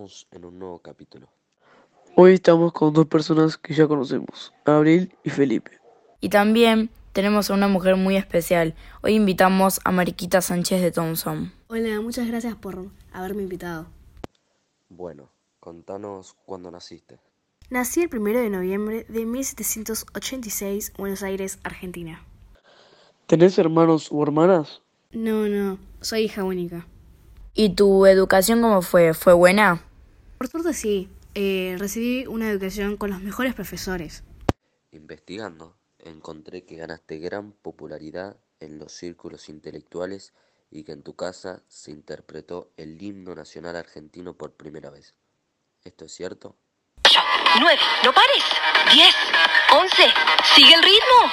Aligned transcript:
estamos 0.00 0.26
en 0.30 0.44
un 0.46 0.58
nuevo 0.58 0.78
capítulo. 0.78 1.28
Hoy 2.16 2.32
estamos 2.32 2.72
con 2.72 2.94
dos 2.94 3.06
personas 3.06 3.58
que 3.58 3.74
ya 3.74 3.86
conocemos, 3.86 4.54
Abril 4.64 5.14
y 5.24 5.28
Felipe. 5.28 5.72
Y 6.20 6.30
también 6.30 6.90
tenemos 7.12 7.50
a 7.50 7.54
una 7.54 7.68
mujer 7.68 7.96
muy 7.96 8.16
especial. 8.16 8.74
Hoy 9.02 9.14
invitamos 9.14 9.78
a 9.84 9.90
Mariquita 9.90 10.40
Sánchez 10.40 10.80
de 10.80 10.90
Thompson. 10.90 11.52
Hola, 11.68 12.00
muchas 12.00 12.26
gracias 12.26 12.56
por 12.56 12.86
haberme 13.12 13.42
invitado. 13.42 13.88
Bueno, 14.88 15.28
contanos 15.60 16.34
cuándo 16.46 16.70
naciste. 16.70 17.20
Nací 17.68 18.00
el 18.00 18.08
primero 18.08 18.40
de 18.40 18.48
noviembre 18.48 19.04
de 19.06 19.26
1786, 19.26 20.94
Buenos 20.96 21.22
Aires, 21.22 21.58
Argentina. 21.62 22.24
¿Tenés 23.26 23.58
hermanos 23.58 24.08
o 24.10 24.22
hermanas? 24.22 24.80
No, 25.12 25.46
no, 25.46 25.78
soy 26.00 26.22
hija 26.22 26.42
única. 26.42 26.86
¿Y 27.52 27.74
tu 27.74 28.06
educación 28.06 28.62
cómo 28.62 28.80
fue? 28.80 29.12
¿Fue 29.12 29.34
buena? 29.34 29.84
Por 30.40 30.48
suerte 30.48 30.72
sí, 30.72 31.10
eh, 31.34 31.76
recibí 31.78 32.26
una 32.26 32.50
educación 32.50 32.96
con 32.96 33.10
los 33.10 33.20
mejores 33.20 33.52
profesores. 33.52 34.24
Investigando, 34.90 35.76
encontré 35.98 36.64
que 36.64 36.76
ganaste 36.76 37.18
gran 37.18 37.52
popularidad 37.52 38.38
en 38.58 38.78
los 38.78 38.92
círculos 38.92 39.50
intelectuales 39.50 40.32
y 40.70 40.84
que 40.84 40.92
en 40.92 41.02
tu 41.02 41.14
casa 41.14 41.62
se 41.68 41.90
interpretó 41.90 42.72
el 42.78 43.02
himno 43.02 43.34
nacional 43.34 43.76
argentino 43.76 44.32
por 44.32 44.54
primera 44.54 44.88
vez. 44.88 45.14
¿Esto 45.84 46.06
es 46.06 46.12
cierto? 46.12 46.56
9, 47.58 47.78
no 48.04 48.12
pares. 48.12 48.44
10, 48.92 49.14
11, 49.70 50.14
sigue 50.54 50.74
el 50.74 50.82
ritmo. 50.82 51.32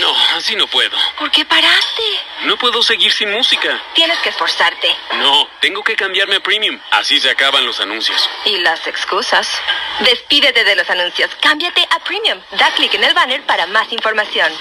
No, 0.00 0.14
así 0.36 0.54
no 0.54 0.66
puedo. 0.68 0.96
¿Por 1.18 1.30
qué 1.30 1.44
paraste? 1.44 2.02
No 2.44 2.56
puedo 2.56 2.82
seguir 2.82 3.10
sin 3.10 3.32
música. 3.32 3.80
Tienes 3.94 4.18
que 4.20 4.28
esforzarte. 4.28 4.94
No, 5.18 5.48
tengo 5.60 5.82
que 5.82 5.96
cambiarme 5.96 6.36
a 6.36 6.40
Premium. 6.40 6.78
Así 6.92 7.18
se 7.18 7.30
acaban 7.30 7.66
los 7.66 7.80
anuncios. 7.80 8.28
Y 8.44 8.58
las 8.58 8.86
excusas. 8.86 9.48
Despídete 10.00 10.62
de 10.62 10.76
los 10.76 10.88
anuncios. 10.88 11.30
Cámbiate 11.42 11.86
a 11.90 11.98
Premium. 11.98 12.38
Da 12.52 12.70
clic 12.76 12.94
en 12.94 13.04
el 13.04 13.14
banner 13.14 13.42
para 13.44 13.66
más 13.66 13.92
información. 13.92 14.52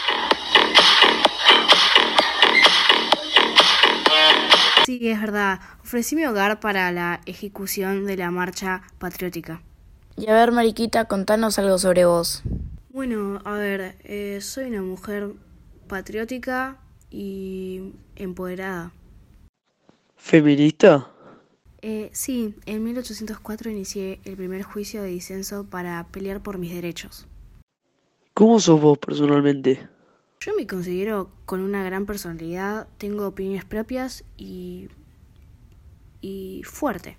Sí, 4.85 4.99
es 5.03 5.21
verdad. 5.21 5.59
Ofrecí 5.83 6.15
mi 6.15 6.25
hogar 6.25 6.59
para 6.59 6.91
la 6.91 7.19
ejecución 7.25 8.05
de 8.07 8.17
la 8.17 8.31
marcha 8.31 8.81
patriótica. 8.97 9.61
Y 10.17 10.27
a 10.29 10.33
ver, 10.33 10.51
Mariquita, 10.51 11.05
contanos 11.05 11.59
algo 11.59 11.77
sobre 11.77 12.05
vos. 12.05 12.41
Bueno, 12.89 13.39
a 13.45 13.53
ver, 13.53 13.95
eh, 14.03 14.39
soy 14.41 14.65
una 14.65 14.81
mujer 14.81 15.33
patriótica 15.87 16.79
y 17.11 17.93
empoderada. 18.15 18.91
¿Feminista? 20.15 21.11
Eh, 21.83 22.09
sí, 22.13 22.55
en 22.65 22.83
1804 22.83 23.69
inicié 23.69 24.19
el 24.25 24.35
primer 24.35 24.63
juicio 24.63 25.03
de 25.03 25.09
disenso 25.09 25.65
para 25.65 26.07
pelear 26.07 26.41
por 26.41 26.57
mis 26.57 26.73
derechos. 26.73 27.27
¿Cómo 28.33 28.59
sos 28.59 28.81
vos 28.81 28.97
personalmente? 28.97 29.87
Yo 30.39 30.53
me 30.55 30.65
considero 30.65 31.29
con 31.45 31.61
una 31.61 31.83
gran 31.83 32.07
personalidad, 32.07 32.87
tengo 32.97 33.27
opiniones 33.27 33.65
propias 33.65 34.23
y. 34.35 34.89
y 36.21 36.63
fuerte. 36.63 37.17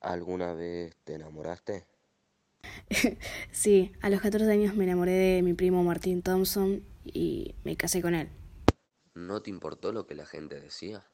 ¿Alguna 0.00 0.54
vez 0.54 0.96
te 1.04 1.14
enamoraste? 1.14 1.84
Sí, 3.52 3.92
a 4.00 4.10
los 4.10 4.20
14 4.20 4.50
años 4.50 4.74
me 4.74 4.84
enamoré 4.84 5.12
de 5.12 5.42
mi 5.42 5.54
primo 5.54 5.82
Martín 5.84 6.22
Thompson 6.22 6.82
y 7.04 7.54
me 7.64 7.76
casé 7.76 8.02
con 8.02 8.14
él. 8.14 8.28
¿No 9.14 9.42
te 9.42 9.50
importó 9.50 9.92
lo 9.92 10.06
que 10.06 10.14
la 10.14 10.26
gente 10.26 10.60
decía? 10.60 11.04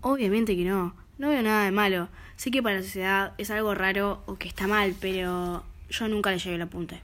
Obviamente 0.00 0.56
que 0.56 0.64
no, 0.64 0.94
no 1.18 1.28
veo 1.28 1.42
nada 1.42 1.64
de 1.64 1.70
malo. 1.70 2.08
Sé 2.36 2.50
que 2.50 2.62
para 2.62 2.76
la 2.76 2.82
sociedad 2.82 3.34
es 3.38 3.50
algo 3.50 3.74
raro 3.74 4.22
o 4.26 4.36
que 4.36 4.48
está 4.48 4.66
mal, 4.66 4.94
pero 5.00 5.62
yo 5.88 6.08
nunca 6.08 6.30
le 6.30 6.38
llegué 6.38 6.56
el 6.56 6.62
apunte. 6.62 7.00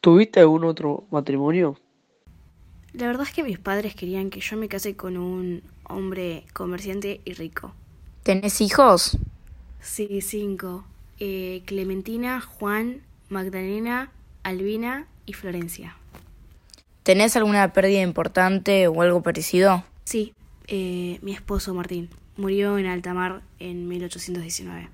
¿Tuviste 0.00 0.40
algún 0.40 0.64
otro 0.64 1.06
matrimonio? 1.10 1.78
La 2.92 3.06
verdad 3.06 3.26
es 3.26 3.34
que 3.34 3.42
mis 3.42 3.58
padres 3.58 3.94
querían 3.94 4.30
que 4.30 4.40
yo 4.40 4.56
me 4.56 4.68
case 4.68 4.96
con 4.96 5.16
un 5.16 5.62
hombre 5.84 6.46
comerciante 6.54 7.20
y 7.24 7.34
rico. 7.34 7.74
¿Tenés 8.22 8.60
hijos? 8.60 9.18
Sí, 9.86 10.20
cinco. 10.20 10.84
Eh, 11.20 11.62
Clementina, 11.64 12.40
Juan, 12.40 13.02
Magdalena, 13.28 14.12
Albina 14.42 15.06
y 15.26 15.32
Florencia. 15.32 15.96
¿Tenés 17.04 17.36
alguna 17.36 17.72
pérdida 17.72 18.02
importante 18.02 18.88
o 18.88 19.00
algo 19.00 19.22
parecido? 19.22 19.84
Sí, 20.04 20.34
eh, 20.66 21.18
mi 21.22 21.32
esposo 21.32 21.72
Martín 21.72 22.10
murió 22.36 22.78
en 22.78 22.86
alta 22.86 23.14
mar 23.14 23.42
en 23.60 23.86
1819. 23.88 24.90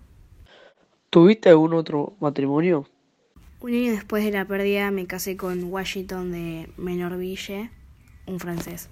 ¿Tuviste 1.09 1.49
algún 1.49 1.73
otro 1.73 2.15
matrimonio? 2.21 2.87
Un 3.61 3.73
año 3.73 3.93
después 3.93 4.25
de 4.25 4.31
la 4.31 4.45
pérdida 4.45 4.91
me 4.91 5.07
casé 5.07 5.39
con 5.39 5.65
Washington 5.65 6.33
de 6.33 6.71
Menorville, 6.77 7.71
un 8.27 8.39
francés. 8.39 8.91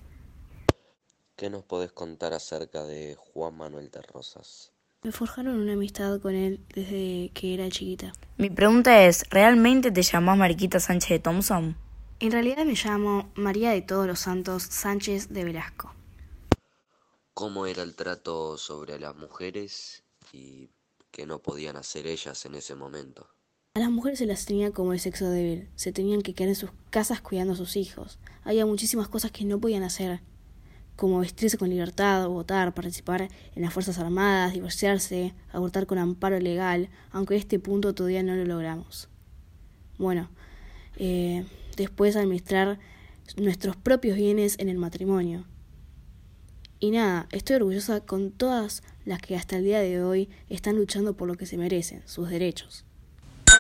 ¿Qué 1.37 1.51
nos 1.51 1.63
podés 1.63 1.93
contar 1.93 2.33
acerca 2.33 2.85
de 2.85 3.17
Juan 3.17 3.55
Manuel 3.55 3.91
de 3.91 4.01
Rosas? 4.01 4.73
Me 5.03 5.13
forjaron 5.13 5.59
una 5.59 5.73
amistad 5.73 6.21
con 6.21 6.35
él 6.35 6.61
desde 6.75 7.31
que 7.33 7.55
era 7.55 7.71
chiquita. 7.71 8.13
Mi 8.37 8.51
pregunta 8.51 9.07
es, 9.07 9.25
¿realmente 9.31 9.91
te 9.91 10.03
llamás 10.03 10.37
Mariquita 10.37 10.79
Sánchez 10.79 11.09
de 11.09 11.19
Thompson? 11.21 11.77
En 12.19 12.31
realidad 12.31 12.67
me 12.67 12.75
llamo 12.75 13.31
María 13.35 13.71
de 13.71 13.81
Todos 13.81 14.07
los 14.07 14.21
Santos 14.21 14.63
Sánchez 14.65 15.31
de 15.31 15.45
Velasco. 15.45 15.95
¿Cómo 17.33 17.65
era 17.65 17.83
el 17.83 17.95
trato 17.95 18.59
sobre 18.59 19.01
las 19.01 19.17
mujeres 19.17 20.05
y 20.35 20.69
qué 21.11 21.25
no 21.25 21.39
podían 21.39 21.79
hacer 21.79 22.07
ellas 22.07 22.45
en 22.45 22.57
ese 22.57 22.75
momento? 22.75 23.27
A 23.73 23.81
las 23.81 23.91
mujeres 23.91 24.19
se 24.19 24.27
las 24.27 24.45
tenía 24.45 24.71
como 24.71 24.93
el 24.93 25.01
sexo 25.01 25.31
débil, 25.31 25.71
se 25.77 25.93
tenían 25.93 26.21
que 26.21 26.35
quedar 26.35 26.51
en 26.51 26.57
sus 26.57 26.73
casas 26.91 27.23
cuidando 27.23 27.55
a 27.55 27.57
sus 27.57 27.77
hijos. 27.77 28.19
Había 28.45 28.67
muchísimas 28.67 29.09
cosas 29.09 29.31
que 29.31 29.47
no 29.47 29.59
podían 29.59 29.83
hacer, 29.83 30.21
como 31.01 31.21
vestirse 31.21 31.57
con 31.57 31.71
libertad, 31.71 32.29
votar, 32.29 32.75
participar 32.75 33.31
en 33.57 33.63
las 33.63 33.73
Fuerzas 33.73 33.99
Armadas, 33.99 34.53
divorciarse, 34.53 35.33
abortar 35.51 35.87
con 35.87 35.97
amparo 35.97 36.39
legal, 36.39 36.91
aunque 37.11 37.37
este 37.37 37.59
punto 37.59 37.95
todavía 37.95 38.23
no 38.23 38.35
lo 38.35 38.45
logramos. 38.45 39.09
Bueno, 39.97 40.29
eh, 40.97 41.47
después 41.75 42.17
administrar 42.17 42.79
nuestros 43.39 43.77
propios 43.77 44.19
bienes 44.19 44.59
en 44.59 44.69
el 44.69 44.77
matrimonio. 44.77 45.47
Y 46.81 46.91
nada, 46.91 47.29
estoy 47.33 47.57
orgullosa 47.57 48.01
con 48.01 48.31
todas 48.31 48.83
las 49.07 49.23
que 49.23 49.37
hasta 49.37 49.57
el 49.57 49.65
día 49.65 49.81
de 49.81 50.05
hoy 50.05 50.29
están 50.51 50.77
luchando 50.77 51.17
por 51.17 51.29
lo 51.29 51.39
que 51.39 51.47
se 51.47 51.57
merecen, 51.57 52.03
sus 52.05 52.29
derechos. 52.29 52.85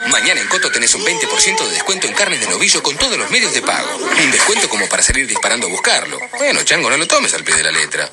Mañana 0.08 0.40
en 0.40 0.48
Coto 0.48 0.70
tenés 0.70 0.94
un 0.94 1.02
20% 1.02 1.66
de 1.66 1.72
descuento 1.72 2.06
en 2.06 2.14
carnes 2.14 2.40
de 2.40 2.48
novillo 2.48 2.82
con 2.82 2.96
todos 2.96 3.18
los 3.18 3.30
medios 3.30 3.52
de 3.52 3.60
pago. 3.60 3.96
Un 3.96 4.30
descuento 4.30 4.66
como 4.68 4.88
para 4.88 5.02
salir 5.02 5.26
disparando 5.26 5.66
a 5.66 5.70
buscarlo. 5.70 6.18
Bueno, 6.38 6.62
chango, 6.64 6.88
no 6.88 6.96
lo 6.96 7.06
tomes 7.06 7.34
al 7.34 7.44
pie 7.44 7.56
de 7.56 7.64
la 7.64 7.70
letra. 7.70 8.08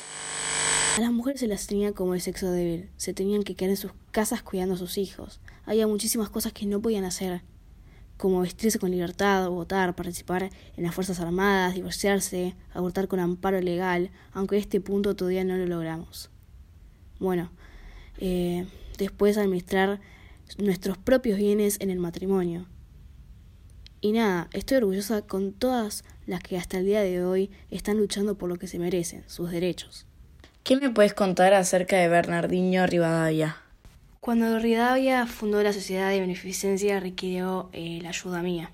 A 0.98 1.00
las 1.00 1.10
mujeres 1.10 1.40
se 1.40 1.46
las 1.46 1.66
tenía 1.66 1.92
como 1.92 2.14
el 2.14 2.20
sexo 2.20 2.50
débil, 2.50 2.90
se 2.98 3.14
tenían 3.14 3.42
que 3.42 3.54
quedar 3.54 3.70
en 3.70 3.76
sus 3.78 3.92
casas 4.10 4.42
cuidando 4.42 4.74
a 4.74 4.78
sus 4.78 4.98
hijos. 4.98 5.40
Había 5.64 5.86
muchísimas 5.86 6.28
cosas 6.28 6.52
que 6.52 6.66
no 6.66 6.82
podían 6.82 7.04
hacer, 7.04 7.42
como 8.18 8.40
vestirse 8.40 8.78
con 8.78 8.90
libertad, 8.90 9.48
votar, 9.48 9.94
participar 9.94 10.50
en 10.76 10.84
las 10.84 10.94
Fuerzas 10.94 11.20
Armadas, 11.20 11.74
divorciarse, 11.74 12.54
abortar 12.74 13.08
con 13.08 13.20
amparo 13.20 13.60
legal, 13.60 14.10
aunque 14.32 14.58
este 14.58 14.80
punto 14.80 15.16
todavía 15.16 15.44
no 15.44 15.56
lo 15.56 15.66
logramos. 15.66 16.30
Bueno, 17.18 17.50
eh, 18.18 18.66
después 18.98 19.38
administrar 19.38 20.00
nuestros 20.56 20.96
propios 20.96 21.38
bienes 21.38 21.78
en 21.80 21.90
el 21.90 21.98
matrimonio. 21.98 22.66
Y 24.00 24.12
nada, 24.12 24.48
estoy 24.52 24.78
orgullosa 24.78 25.22
con 25.22 25.52
todas 25.52 26.04
las 26.26 26.40
que 26.40 26.56
hasta 26.56 26.78
el 26.78 26.86
día 26.86 27.02
de 27.02 27.24
hoy 27.24 27.50
están 27.70 27.98
luchando 27.98 28.38
por 28.38 28.48
lo 28.48 28.56
que 28.56 28.68
se 28.68 28.78
merecen, 28.78 29.24
sus 29.26 29.50
derechos. 29.50 30.06
¿Qué 30.62 30.76
me 30.76 30.90
puedes 30.90 31.14
contar 31.14 31.54
acerca 31.54 31.96
de 31.96 32.08
Bernardino 32.08 32.86
Rivadavia? 32.86 33.56
Cuando 34.20 34.58
Rivadavia 34.58 35.26
fundó 35.26 35.62
la 35.62 35.72
Sociedad 35.72 36.10
de 36.10 36.20
Beneficencia 36.20 37.00
requirió 37.00 37.70
eh, 37.72 37.98
la 38.02 38.10
ayuda 38.10 38.42
mía. 38.42 38.70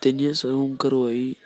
¿Tenías 0.00 0.44
algún 0.44 0.76
cargo 0.76 1.06
ahí? 1.06 1.36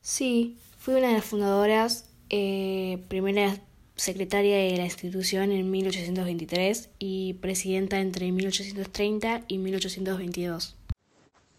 Sí, 0.00 0.58
fui 0.78 0.94
una 0.94 1.08
de 1.08 1.14
las 1.14 1.24
fundadoras, 1.24 2.10
eh, 2.30 3.02
primera 3.08 3.56
secretaria 3.96 4.56
de 4.56 4.76
la 4.76 4.84
institución 4.84 5.50
en 5.52 5.70
1823 5.70 6.90
y 6.98 7.34
presidenta 7.34 8.00
entre 8.00 8.30
1830 8.30 9.42
y 9.48 9.58
1822. 9.58 10.76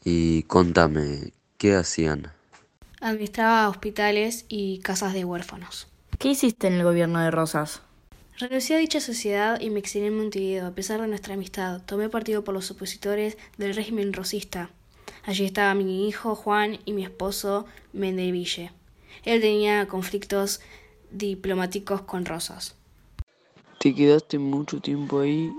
Y 0.05 0.43
contame, 0.43 1.33
¿qué 1.57 1.75
hacían? 1.75 2.31
Administraba 3.01 3.69
hospitales 3.69 4.45
y 4.47 4.79
casas 4.79 5.13
de 5.13 5.25
huérfanos. 5.25 5.87
¿Qué 6.17 6.29
hiciste 6.29 6.67
en 6.67 6.73
el 6.73 6.83
gobierno 6.83 7.19
de 7.19 7.29
Rosas? 7.29 7.81
Renuncié 8.39 8.75
a 8.75 8.79
dicha 8.79 9.01
sociedad 9.01 9.59
y 9.59 9.69
me 9.71 9.79
exilé 9.79 10.07
en 10.07 10.17
Montevideo 10.17 10.67
a 10.67 10.71
pesar 10.71 11.01
de 11.01 11.07
nuestra 11.07 11.33
amistad. 11.33 11.81
Tomé 11.85 12.07
partido 12.07 12.43
por 12.43 12.53
los 12.53 12.69
opositores 12.69 13.37
del 13.57 13.75
régimen 13.75 14.13
rosista. 14.13 14.69
Allí 15.25 15.45
estaba 15.45 15.73
mi 15.73 16.07
hijo 16.07 16.35
Juan 16.35 16.79
y 16.85 16.93
mi 16.93 17.03
esposo 17.03 17.65
Mendeville. 17.93 18.71
Él 19.25 19.41
tenía 19.41 19.87
conflictos 19.87 20.61
diplomáticos 21.11 22.01
con 22.01 22.25
Rosas. 22.25 22.75
¿Te 23.79 23.93
quedaste 23.93 24.39
mucho 24.39 24.79
tiempo 24.79 25.19
ahí? 25.19 25.51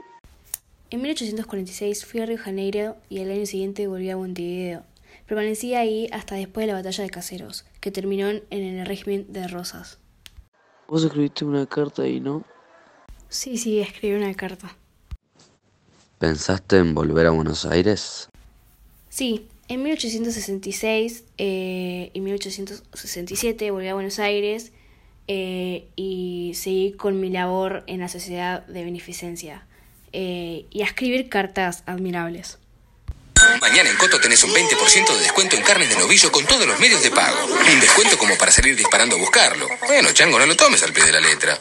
En 0.91 1.03
1846 1.03 2.05
fui 2.06 2.21
a 2.21 2.27
Río 2.27 2.39
Janeiro 2.39 2.97
y 3.09 3.21
al 3.21 3.31
año 3.31 3.47
siguiente 3.47 3.87
volví 3.87 4.11
a 4.11 4.17
Montevideo. 4.17 4.83
Permanecí 5.27 5.75
ahí 5.75 6.09
hasta 6.12 6.35
después 6.35 6.67
de 6.67 6.73
la 6.73 6.79
batalla 6.79 7.05
de 7.05 7.11
Caseros, 7.11 7.67
que 7.81 7.91
terminó 7.91 8.29
en 8.29 8.45
el 8.50 8.87
régimen 8.87 9.27
de 9.29 9.47
Rosas. 9.49 9.99
Vos 10.89 11.05
escribiste 11.05 11.45
una 11.45 11.67
carta 11.67 12.03
ahí, 12.03 12.19
¿no? 12.19 12.45
Sí, 13.29 13.59
sí, 13.59 13.79
escribí 13.79 14.17
una 14.17 14.33
carta. 14.35 14.75
¿Pensaste 16.19 16.79
en 16.79 16.95
volver 16.95 17.27
a 17.27 17.31
Buenos 17.31 17.67
Aires? 17.67 18.31
Sí, 19.11 19.49
en 19.69 19.83
1866 19.83 21.25
eh, 21.37 22.11
y 22.15 22.21
1867 22.21 23.71
volví 23.71 23.89
a 23.89 23.95
Buenos 23.95 24.19
Aires 24.19 24.73
eh, 25.29 25.89
y 25.95 26.53
seguí 26.55 26.93
con 26.93 27.21
mi 27.21 27.31
labor 27.31 27.85
en 27.87 28.01
la 28.01 28.09
Sociedad 28.09 28.67
de 28.67 28.83
Beneficencia 28.83 29.67
eh, 30.13 30.65
y 30.71 30.83
a 30.83 30.87
escribir 30.87 31.29
cartas 31.29 31.83
admirables. 31.87 32.59
Mañana 33.61 33.91
en 33.91 33.97
Coto 33.97 34.19
tenés 34.19 34.43
un 34.43 34.51
20% 34.51 35.15
de 35.15 35.21
descuento 35.21 35.57
en 35.57 35.63
carnes 35.63 35.91
de 35.91 35.97
novillo 35.97 36.33
con 36.33 36.45
todos 36.47 36.67
los 36.67 36.81
medios 36.81 37.03
de 37.03 37.11
pago. 37.11 37.45
Un 37.45 37.81
descuento 37.81 38.19
como 38.19 38.37
para 38.37 38.51
salir 38.51 38.75
disparando 38.75 39.17
a 39.17 39.19
buscarlo. 39.19 39.69
Bueno, 39.87 40.11
chango, 40.13 40.39
no 40.39 40.47
lo 40.47 40.57
tomes 40.57 40.83
al 40.83 40.93
pie 40.93 41.05
de 41.05 41.13
la 41.13 41.21
letra. 41.21 41.59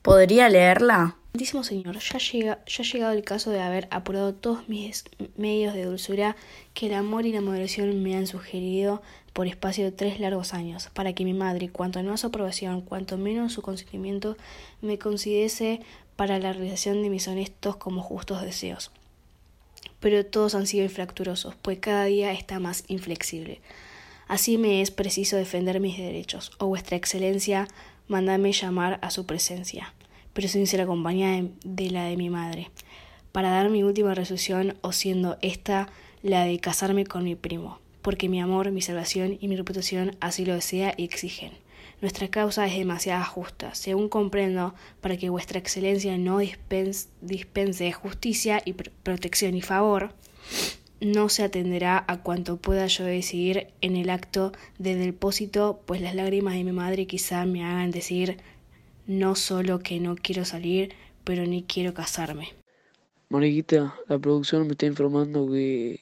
¿Podría 0.00 0.48
leerla? 0.48 1.17
Queridísimo 1.32 1.62
señor, 1.62 1.98
ya, 1.98 2.18
llega, 2.18 2.64
ya 2.66 2.82
ha 2.82 2.86
llegado 2.86 3.12
el 3.12 3.22
caso 3.22 3.50
de 3.50 3.60
haber 3.60 3.86
apurado 3.90 4.34
todos 4.34 4.68
mis 4.68 5.04
medios 5.36 5.74
de 5.74 5.84
dulzura 5.84 6.36
que 6.74 6.86
el 6.86 6.94
amor 6.94 7.26
y 7.26 7.32
la 7.32 7.40
moderación 7.40 8.02
me 8.02 8.16
han 8.16 8.26
sugerido 8.26 9.02
por 9.34 9.46
espacio 9.46 9.84
de 9.84 9.92
tres 9.92 10.18
largos 10.18 10.52
años, 10.52 10.90
para 10.94 11.12
que 11.12 11.24
mi 11.24 11.34
madre, 11.34 11.68
cuanto 11.68 12.02
más 12.02 12.22
su 12.22 12.26
aprobación, 12.26 12.80
cuanto 12.80 13.18
menos 13.18 13.52
su 13.52 13.62
consentimiento, 13.62 14.36
me 14.80 14.98
concediese 14.98 15.80
para 16.16 16.40
la 16.40 16.52
realización 16.52 17.02
de 17.02 17.10
mis 17.10 17.28
honestos 17.28 17.76
como 17.76 18.02
justos 18.02 18.42
deseos. 18.42 18.90
Pero 20.00 20.26
todos 20.26 20.56
han 20.56 20.66
sido 20.66 20.82
infracturosos, 20.84 21.54
pues 21.62 21.78
cada 21.78 22.06
día 22.06 22.32
está 22.32 22.58
más 22.58 22.82
inflexible. 22.88 23.60
Así 24.26 24.58
me 24.58 24.82
es 24.82 24.90
preciso 24.90 25.36
defender 25.36 25.78
mis 25.78 25.98
derechos, 25.98 26.50
o 26.58 26.66
vuestra 26.66 26.96
excelencia, 26.96 27.68
mandame 28.08 28.52
llamar 28.52 28.98
a 29.02 29.10
su 29.10 29.24
presencia, 29.24 29.94
pero 30.38 30.46
sin 30.46 30.68
ser 30.68 30.80
acompañada 30.80 31.48
de 31.64 31.90
la 31.90 32.04
de 32.04 32.16
mi 32.16 32.30
madre, 32.30 32.70
para 33.32 33.50
dar 33.50 33.70
mi 33.70 33.82
última 33.82 34.14
resolución, 34.14 34.76
o 34.82 34.92
siendo 34.92 35.36
esta 35.42 35.88
la 36.22 36.44
de 36.44 36.60
casarme 36.60 37.04
con 37.04 37.24
mi 37.24 37.34
primo, 37.34 37.80
porque 38.02 38.28
mi 38.28 38.40
amor, 38.40 38.70
mi 38.70 38.80
salvación 38.80 39.36
y 39.40 39.48
mi 39.48 39.56
reputación 39.56 40.12
así 40.20 40.44
lo 40.44 40.54
desea 40.54 40.94
y 40.96 41.02
exigen. 41.02 41.54
Nuestra 42.00 42.28
causa 42.28 42.68
es 42.68 42.78
demasiado 42.78 43.24
justa, 43.24 43.74
según 43.74 44.08
comprendo, 44.08 44.76
para 45.00 45.16
que 45.16 45.28
vuestra 45.28 45.58
excelencia 45.58 46.16
no 46.18 46.38
dispense, 46.38 47.90
justicia 47.90 48.62
y 48.64 48.74
protección 48.74 49.56
y 49.56 49.60
favor, 49.60 50.14
no 51.00 51.28
se 51.30 51.42
atenderá 51.42 52.04
a 52.06 52.18
cuanto 52.18 52.58
pueda 52.58 52.86
yo 52.86 53.02
decidir 53.02 53.70
en 53.80 53.96
el 53.96 54.08
acto 54.08 54.52
de 54.78 54.94
depósito, 54.94 55.80
pues 55.84 56.00
las 56.00 56.14
lágrimas 56.14 56.54
de 56.54 56.62
mi 56.62 56.70
madre 56.70 57.08
quizá 57.08 57.44
me 57.44 57.64
hagan 57.64 57.90
decir 57.90 58.38
no 59.08 59.34
solo 59.34 59.80
que 59.80 59.98
no 59.98 60.14
quiero 60.14 60.44
salir, 60.44 60.92
pero 61.24 61.44
ni 61.46 61.64
quiero 61.64 61.94
casarme. 61.94 62.50
Mariquita, 63.30 63.96
la 64.06 64.18
producción 64.18 64.66
me 64.66 64.72
está 64.72 64.86
informando 64.86 65.50
que, 65.50 66.00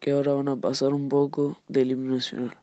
que 0.00 0.10
ahora 0.10 0.32
van 0.32 0.48
a 0.48 0.56
pasar 0.56 0.94
un 0.94 1.08
poco 1.08 1.62
del 1.68 1.92
himno 1.92 2.16
nacional. 2.16 2.56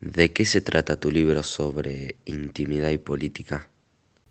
¿De 0.00 0.32
qué 0.32 0.44
se 0.46 0.62
trata 0.62 0.98
tu 0.98 1.10
libro 1.10 1.42
sobre 1.42 2.16
intimidad 2.24 2.90
y 2.90 2.98
política? 2.98 3.68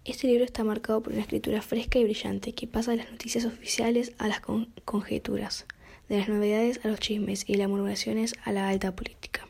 Este 0.03 0.27
libro 0.27 0.43
está 0.43 0.63
marcado 0.63 1.01
por 1.01 1.13
una 1.13 1.21
escritura 1.21 1.61
fresca 1.61 1.99
y 1.99 2.03
brillante 2.03 2.53
que 2.53 2.67
pasa 2.67 2.91
de 2.91 2.97
las 2.97 3.11
noticias 3.11 3.45
oficiales 3.45 4.13
a 4.17 4.27
las 4.27 4.41
conjeturas, 4.83 5.67
de 6.09 6.17
las 6.17 6.29
novedades 6.29 6.83
a 6.83 6.87
los 6.87 6.99
chismes 6.99 7.47
y 7.47 7.55
las 7.55 7.69
murmuraciones 7.69 8.33
a 8.43 8.51
la 8.51 8.69
alta 8.69 8.95
política. 8.95 9.40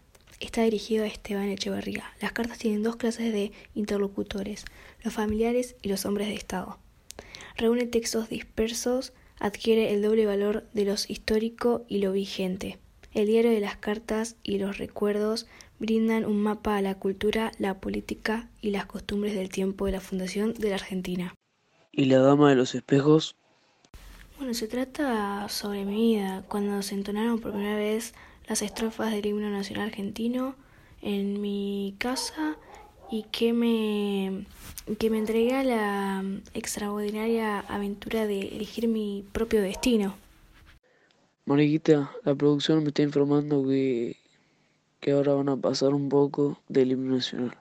Está 0.42 0.64
dirigido 0.64 1.04
a 1.04 1.08
Esteban 1.08 1.50
Echeverría. 1.50 2.04
Las 2.20 2.32
cartas 2.32 2.58
tienen 2.58 2.82
dos 2.82 2.96
clases 2.96 3.32
de 3.32 3.52
interlocutores, 3.76 4.66
los 5.04 5.14
familiares 5.14 5.76
y 5.84 5.90
los 5.90 6.04
hombres 6.08 6.30
de 6.30 6.34
Estado. 6.34 6.80
Reúne 7.56 7.86
textos 7.86 8.28
dispersos, 8.28 9.14
adquiere 9.40 9.94
el 9.94 10.02
doble 10.02 10.26
valor 10.26 10.68
de 10.74 10.86
los 10.86 11.12
histórico 11.12 11.86
y 11.88 12.00
lo 12.00 12.12
vigente. 12.12 12.80
El 13.14 13.28
diario 13.28 13.52
de 13.52 13.60
las 13.60 13.76
cartas 13.76 14.36
y 14.42 14.58
los 14.58 14.80
recuerdos 14.80 15.46
brindan 15.78 16.26
un 16.26 16.42
mapa 16.42 16.76
a 16.76 16.82
la 16.82 16.96
cultura, 16.96 17.52
la 17.60 17.80
política 17.80 18.50
y 18.62 18.72
las 18.72 18.88
costumbres 18.88 19.36
del 19.36 19.50
tiempo 19.50 19.86
de 19.86 19.92
la 19.92 20.02
fundación 20.02 20.56
de 20.56 20.70
la 20.70 20.76
Argentina. 20.76 21.36
¿Y 21.92 22.06
la 22.06 22.18
dama 22.18 22.50
de 22.50 22.56
los 22.56 22.74
espejos? 22.74 23.36
Bueno, 24.40 24.56
se 24.56 24.68
trata 24.68 25.48
sobre 25.50 25.86
mi 25.86 26.16
vida, 26.16 26.44
cuando 26.48 26.82
se 26.82 26.96
entonaron 26.96 27.40
por 27.40 27.52
primera 27.52 27.76
vez 27.76 28.16
las 28.52 28.62
estrofas 28.62 29.12
del 29.12 29.26
himno 29.26 29.50
nacional 29.50 29.88
argentino 29.88 30.56
en 31.02 31.40
mi 31.40 31.96
casa 31.98 32.58
y 33.10 33.24
que 33.32 33.54
me, 33.54 34.46
que 35.00 35.10
me 35.10 35.20
entregué 35.20 35.56
a 35.56 35.64
la 35.64 36.26
extraordinaria 36.54 37.62
aventura 37.62 38.28
de 38.28 38.42
elegir 38.42 38.90
mi 38.90 39.24
propio 39.32 39.62
destino. 39.62 40.16
Mariquita, 41.46 42.12
la 42.26 42.36
producción 42.36 42.84
me 42.84 42.90
está 42.90 43.04
informando 43.04 43.66
que 43.66 44.18
que 45.00 45.12
ahora 45.12 45.34
van 45.34 45.50
a 45.50 45.58
pasar 45.58 45.94
un 45.94 46.10
poco 46.10 46.60
del 46.68 46.92
himno 46.92 47.16
nacional. 47.16 47.58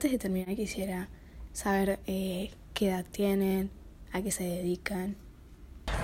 Antes 0.00 0.12
de 0.12 0.18
terminar 0.18 0.56
quisiera 0.56 1.10
saber 1.52 1.98
eh, 2.06 2.50
qué 2.72 2.88
edad 2.88 3.04
tienen, 3.10 3.68
a 4.14 4.22
qué 4.22 4.30
se 4.30 4.44
dedican. 4.44 5.14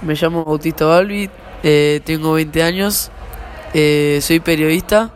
Me 0.02 0.12
llamo 0.12 0.44
Bautista 0.44 0.84
Balbi, 0.84 1.30
eh, 1.62 2.02
tengo 2.04 2.34
20 2.34 2.62
años, 2.62 3.10
eh, 3.72 4.18
soy 4.20 4.40
periodista 4.40 5.14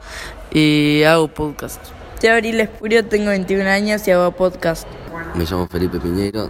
y 0.51 1.03
hago 1.03 1.29
podcast. 1.29 1.79
Yo 2.23 2.33
Abril 2.33 2.59
Espurio, 2.59 3.05
tengo 3.05 3.29
21 3.29 3.69
años 3.69 4.09
y 4.09 4.13
hago 4.13 4.33
podcast. 4.33 4.89
Me 5.35 5.45
llamo 5.45 5.69
Felipe 5.69 6.01
Piñeiro, 6.01 6.49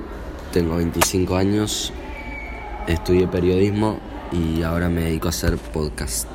tengo 0.52 0.76
25 0.76 1.34
años, 1.34 1.92
estudié 2.86 3.26
periodismo 3.26 3.98
y 4.30 4.62
ahora 4.62 4.88
me 4.88 5.00
dedico 5.00 5.26
a 5.26 5.30
hacer 5.30 5.56
podcast. 5.56 6.28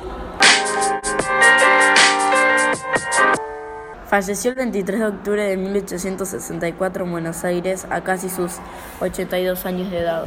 Falleció 4.16 4.52
el 4.52 4.56
23 4.56 4.98
de 4.98 5.06
octubre 5.08 5.42
de 5.42 5.58
1864 5.58 7.04
en 7.04 7.10
Buenos 7.10 7.44
Aires 7.44 7.86
a 7.90 8.02
casi 8.02 8.30
sus 8.30 8.52
82 9.00 9.66
años 9.66 9.90
de 9.90 9.98
edad. 9.98 10.24